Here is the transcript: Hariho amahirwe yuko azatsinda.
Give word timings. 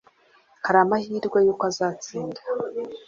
Hariho 0.65 0.81
amahirwe 0.85 1.37
yuko 1.45 1.63
azatsinda. 1.71 2.39